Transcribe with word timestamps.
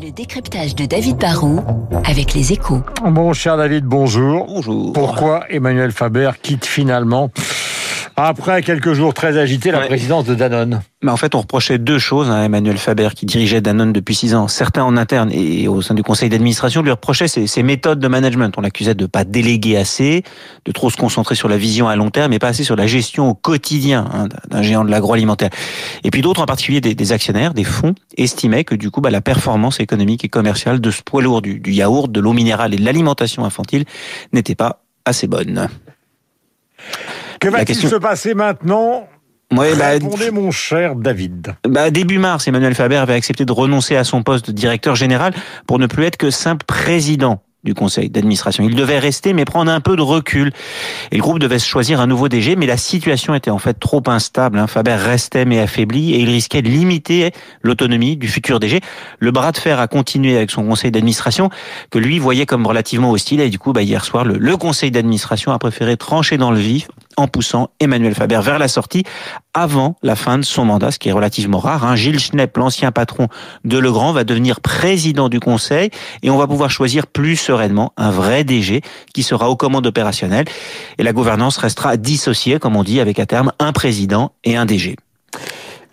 Le 0.00 0.10
décryptage 0.10 0.74
de 0.74 0.86
David 0.86 1.18
Barrault 1.18 1.60
avec 2.04 2.34
les 2.34 2.52
échos. 2.52 2.82
Mon 3.04 3.32
cher 3.32 3.56
David, 3.56 3.84
bonjour. 3.84 4.46
Bonjour. 4.46 4.92
Pourquoi 4.92 5.44
Emmanuel 5.50 5.92
Faber 5.92 6.32
quitte 6.42 6.66
finalement, 6.66 7.30
après 8.16 8.62
quelques 8.62 8.92
jours 8.92 9.14
très 9.14 9.36
agités, 9.38 9.70
la 9.70 9.80
Ouais. 9.80 9.86
présidence 9.86 10.24
de 10.24 10.34
Danone 10.34 10.82
Mais 11.02 11.10
en 11.10 11.16
fait, 11.16 11.34
on 11.34 11.40
reprochait 11.40 11.78
deux 11.78 11.98
choses 11.98 12.30
à 12.30 12.44
Emmanuel 12.44 12.78
Faber, 12.78 13.08
qui 13.14 13.26
dirigeait 13.26 13.60
Danone 13.60 13.92
depuis 13.92 14.14
six 14.14 14.34
ans. 14.34 14.48
Certains 14.48 14.84
en 14.84 14.96
interne 14.96 15.30
et 15.32 15.68
au 15.68 15.82
sein 15.82 15.94
du 15.94 16.02
conseil 16.02 16.28
d'administration 16.28 16.82
lui 16.82 16.90
reprochaient 16.90 17.28
ses, 17.28 17.46
ses 17.46 17.62
méthodes 17.62 17.98
de 17.98 18.08
management. 18.08 18.52
On 18.56 18.60
l'accusait 18.60 18.94
de 18.94 19.06
pas 19.06 19.24
déléguer 19.24 19.76
assez, 19.76 20.22
de 20.64 20.72
trop 20.72 20.90
se 20.90 20.96
concentrer 20.96 21.34
sur 21.34 21.48
la 21.48 21.56
vision 21.56 21.88
à 21.88 21.96
long 21.96 22.10
terme 22.10 22.32
et 22.32 22.38
pas 22.38 22.48
assez 22.48 22.64
sur 22.64 22.76
la 22.76 22.86
gestion 22.86 23.28
au 23.30 23.34
quotidien 23.34 24.06
hein, 24.12 24.28
d'un 24.48 24.62
géant 24.62 24.84
de 24.84 24.90
l'agroalimentaire. 24.90 25.50
Et 26.04 26.10
puis 26.10 26.22
d'autres, 26.22 26.40
en 26.40 26.46
particulier 26.46 26.80
des, 26.80 26.94
des 26.94 27.12
actionnaires, 27.12 27.52
des 27.54 27.64
fonds, 27.64 27.94
estimaient 28.16 28.64
que 28.64 28.74
du 28.74 28.90
coup, 28.90 29.00
bah, 29.00 29.10
la 29.10 29.20
performance 29.20 29.80
économique 29.80 30.24
et 30.24 30.28
commerciale 30.28 30.80
de 30.80 30.90
ce 30.90 31.02
poids 31.02 31.20
lourd 31.22 31.42
du, 31.42 31.58
du 31.60 31.72
yaourt, 31.72 32.10
de 32.10 32.20
l'eau 32.20 32.32
minérale 32.32 32.72
et 32.74 32.76
de 32.76 32.84
l'alimentation 32.84 33.44
infantile 33.44 33.84
n'était 34.32 34.54
pas 34.54 34.80
assez 35.04 35.26
bonne. 35.26 35.68
Que 37.44 37.50
va-t-il 37.50 37.66
question- 37.66 37.90
se 37.90 37.96
passer 37.96 38.34
maintenant 38.34 39.06
Ouais, 39.52 39.74
bah, 39.76 39.90
Répondez, 39.90 40.30
mon 40.30 40.50
cher 40.50 40.96
David. 40.96 41.54
Bah, 41.68 41.90
début 41.90 42.18
mars, 42.18 42.48
Emmanuel 42.48 42.74
Faber 42.74 42.96
avait 42.96 43.14
accepté 43.14 43.44
de 43.44 43.52
renoncer 43.52 43.94
à 43.94 44.02
son 44.04 44.22
poste 44.22 44.46
de 44.48 44.52
directeur 44.52 44.96
général 44.96 45.32
pour 45.66 45.78
ne 45.78 45.86
plus 45.86 46.04
être 46.04 46.16
que 46.16 46.30
simple 46.30 46.64
président 46.66 47.40
du 47.62 47.72
conseil 47.72 48.10
d'administration. 48.10 48.62
Il 48.68 48.74
devait 48.74 48.98
rester 48.98 49.32
mais 49.32 49.46
prendre 49.46 49.70
un 49.72 49.80
peu 49.80 49.96
de 49.96 50.02
recul. 50.02 50.52
Et 51.10 51.16
le 51.16 51.22
groupe 51.22 51.38
devait 51.38 51.58
se 51.58 51.66
choisir 51.66 51.98
un 51.98 52.06
nouveau 52.06 52.28
DG, 52.28 52.56
mais 52.56 52.66
la 52.66 52.76
situation 52.76 53.34
était 53.34 53.50
en 53.50 53.56
fait 53.58 53.72
trop 53.80 54.02
instable. 54.06 54.58
hein. 54.58 54.66
Faber 54.66 54.96
restait 54.96 55.46
mais 55.46 55.58
affaibli 55.60 56.12
et 56.12 56.18
il 56.20 56.28
risquait 56.28 56.60
de 56.60 56.68
limiter 56.68 57.30
l'autonomie 57.62 58.18
du 58.18 58.28
futur 58.28 58.60
DG. 58.60 58.82
Le 59.18 59.30
bras 59.30 59.50
de 59.50 59.56
fer 59.56 59.80
a 59.80 59.86
continué 59.88 60.36
avec 60.36 60.50
son 60.50 60.62
conseil 60.66 60.90
d'administration 60.90 61.48
que 61.90 61.98
lui 61.98 62.18
voyait 62.18 62.44
comme 62.44 62.66
relativement 62.66 63.10
hostile. 63.12 63.40
Et 63.40 63.48
du 63.48 63.58
coup, 63.58 63.72
bah, 63.72 63.80
hier 63.80 64.04
soir, 64.04 64.26
le, 64.26 64.36
le 64.36 64.56
conseil 64.58 64.90
d'administration 64.90 65.50
a 65.52 65.58
préféré 65.58 65.96
trancher 65.96 66.36
dans 66.36 66.50
le 66.50 66.58
vif 66.58 66.88
en 67.16 67.28
poussant 67.28 67.70
Emmanuel 67.80 68.14
Faber 68.14 68.40
vers 68.42 68.58
la 68.58 68.68
sortie 68.68 69.04
avant 69.52 69.96
la 70.02 70.16
fin 70.16 70.38
de 70.38 70.44
son 70.44 70.64
mandat, 70.64 70.90
ce 70.90 70.98
qui 70.98 71.08
est 71.08 71.12
relativement 71.12 71.58
rare. 71.58 71.84
hein. 71.84 71.96
Gilles 71.96 72.18
Schnepp, 72.18 72.56
l'ancien 72.56 72.92
patron 72.92 73.28
de 73.64 73.78
Legrand, 73.78 74.12
va 74.12 74.24
devenir 74.24 74.60
président 74.60 75.28
du 75.28 75.40
conseil 75.40 75.90
et 76.22 76.30
on 76.30 76.36
va 76.36 76.46
pouvoir 76.46 76.70
choisir 76.70 77.06
plus 77.06 77.36
sereinement 77.36 77.92
un 77.96 78.10
vrai 78.10 78.44
DG 78.44 78.82
qui 79.12 79.22
sera 79.22 79.50
aux 79.50 79.56
commandes 79.56 79.86
opérationnelles 79.86 80.46
et 80.98 81.02
la 81.02 81.12
gouvernance 81.12 81.56
restera 81.56 81.96
dissociée, 81.96 82.58
comme 82.58 82.76
on 82.76 82.84
dit, 82.84 83.00
avec 83.00 83.18
à 83.18 83.26
terme 83.26 83.52
un 83.58 83.72
président 83.72 84.32
et 84.44 84.56
un 84.56 84.66
DG. 84.66 84.96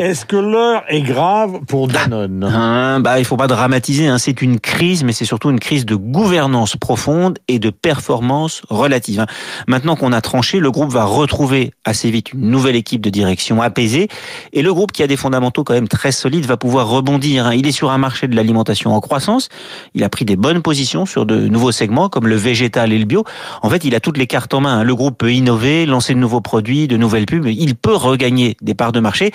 Est-ce 0.01 0.25
que 0.25 0.35
l'heure 0.35 0.81
est 0.87 1.03
grave 1.03 1.59
pour 1.67 1.87
Danone? 1.87 2.43
Hein, 2.43 3.01
bah, 3.01 3.19
il 3.19 3.25
faut 3.25 3.37
pas 3.37 3.45
dramatiser, 3.45 4.07
hein. 4.07 4.17
c'est 4.17 4.41
une 4.41 4.59
crise, 4.59 5.03
mais 5.03 5.13
c'est 5.13 5.25
surtout 5.25 5.51
une 5.51 5.59
crise 5.59 5.85
de 5.85 5.93
gouvernance 5.93 6.75
profonde 6.75 7.37
et 7.47 7.59
de 7.59 7.69
performance 7.69 8.63
relative. 8.67 9.19
hein. 9.19 9.27
Maintenant 9.67 9.95
qu'on 9.95 10.11
a 10.11 10.19
tranché, 10.19 10.59
le 10.59 10.71
groupe 10.71 10.89
va 10.89 11.05
retrouver 11.05 11.71
assez 11.85 12.09
vite 12.09 12.33
une 12.33 12.49
nouvelle 12.49 12.75
équipe 12.75 13.01
de 13.01 13.11
direction 13.11 13.61
apaisée, 13.61 14.07
et 14.53 14.63
le 14.63 14.73
groupe 14.73 14.91
qui 14.91 15.03
a 15.03 15.07
des 15.07 15.17
fondamentaux 15.17 15.63
quand 15.63 15.75
même 15.75 15.87
très 15.87 16.11
solides 16.11 16.47
va 16.47 16.57
pouvoir 16.57 16.87
rebondir. 16.89 17.53
Il 17.53 17.67
est 17.67 17.71
sur 17.71 17.91
un 17.91 17.99
marché 17.99 18.27
de 18.27 18.35
l'alimentation 18.35 18.95
en 18.95 19.01
croissance, 19.01 19.49
il 19.93 20.03
a 20.03 20.09
pris 20.09 20.25
des 20.25 20.35
bonnes 20.35 20.63
positions 20.63 21.05
sur 21.05 21.27
de 21.27 21.47
nouveaux 21.47 21.71
segments 21.71 22.09
comme 22.09 22.25
le 22.25 22.37
végétal 22.37 22.91
et 22.91 22.97
le 22.97 23.05
bio. 23.05 23.23
En 23.61 23.69
fait, 23.69 23.83
il 23.83 23.93
a 23.93 23.99
toutes 23.99 24.17
les 24.17 24.25
cartes 24.25 24.55
en 24.55 24.61
main. 24.61 24.83
Le 24.83 24.95
groupe 24.95 25.19
peut 25.19 25.31
innover, 25.31 25.85
lancer 25.85 26.15
de 26.15 26.19
nouveaux 26.19 26.41
produits, 26.41 26.87
de 26.87 26.97
nouvelles 26.97 27.27
pubs, 27.27 27.45
il 27.45 27.75
peut 27.75 27.93
regagner 27.93 28.57
des 28.63 28.73
parts 28.73 28.93
de 28.93 28.99
marché. 28.99 29.31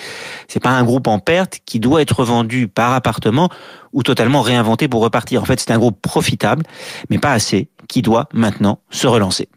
C'est 0.49 0.56
pas 0.59 0.71
un 0.71 0.83
groupe 0.83 1.07
en 1.07 1.19
perte 1.19 1.59
qui 1.65 1.79
doit 1.79 2.01
être 2.01 2.23
vendu 2.23 2.67
par 2.67 2.93
appartement 2.93 3.49
ou 3.93 4.03
totalement 4.03 4.41
réinventé 4.41 4.87
pour 4.87 5.01
repartir. 5.01 5.41
En 5.41 5.45
fait, 5.45 5.59
c'est 5.59 5.71
un 5.71 5.79
groupe 5.79 6.01
profitable, 6.01 6.63
mais 7.09 7.17
pas 7.17 7.31
assez, 7.31 7.69
qui 7.87 8.01
doit 8.01 8.27
maintenant 8.33 8.79
se 8.89 9.07
relancer. 9.07 9.49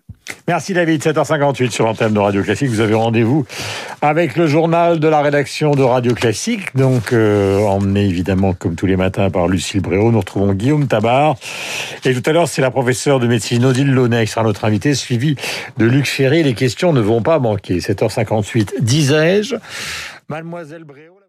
Merci 0.49 0.75
David, 0.75 1.03
7h58 1.03 1.71
sur 1.71 1.85
l'antenne 1.85 2.13
de 2.13 2.19
Radio 2.19 2.43
Classique. 2.43 2.69
Vous 2.69 2.81
avez 2.81 2.95
rendez-vous 2.95 3.47
avec 4.03 4.37
le 4.37 4.47
journal 4.47 4.99
de 4.99 5.09
la 5.09 5.21
rédaction 5.23 5.73
de 5.73 5.83
Radio 5.83 6.15
Classique. 6.15 6.75
Donc, 6.75 7.13
euh, 7.13 7.59
emmené 7.59 8.07
évidemment, 8.07 8.53
comme 8.53 8.75
tous 8.75 8.87
les 8.87 8.97
matins, 8.97 9.31
par 9.31 9.49
Lucille 9.49 9.81
Bréau. 9.81 10.11
Nous 10.11 10.19
retrouvons 10.19 10.53
Guillaume 10.53 10.89
Tabar. 10.89 11.37
Et 12.05 12.15
tout 12.15 12.29
à 12.29 12.33
l'heure, 12.33 12.49
c'est 12.49 12.63
la 12.63 12.71
professeure 12.71 13.21
de 13.21 13.27
médecine 13.27 13.65
Odile 13.65 13.93
Launay 13.93 14.25
qui 14.25 14.33
sera 14.33 14.43
notre 14.43 14.65
invitée, 14.65 14.95
suivie 14.95 15.37
de 15.79 15.85
Luc 15.85 16.07
Ferry. 16.07 16.43
Les 16.43 16.55
questions 16.55 16.93
ne 16.93 17.01
vont 17.01 17.23
pas 17.23 17.39
manquer. 17.39 17.79
7h58, 17.79 18.81
disais-je. 18.81 19.57
Mademoiselle 20.29 20.85
Bréau. 20.85 21.20